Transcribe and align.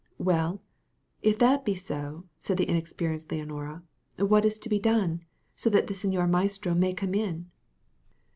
"Well, 0.17 0.63
if 1.21 1.37
that 1.37 1.63
be 1.63 1.75
so," 1.75 2.23
said 2.39 2.57
the 2.57 2.67
inexperienced 2.67 3.31
Leonora, 3.31 3.83
"what 4.17 4.45
is 4.45 4.57
to 4.57 4.67
be 4.67 4.79
done, 4.79 5.21
so 5.55 5.69
that 5.69 5.85
the 5.85 5.93
señor 5.93 6.27
maestro 6.27 6.73
may 6.73 6.91
come 6.93 7.13
in?" 7.13 7.51